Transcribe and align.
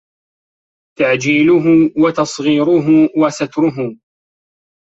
تَعْجِيلُهُ 0.99 1.91
وَتَصْغِيرُهُ 1.97 3.09
وَسَتْرُهُ 3.19 3.97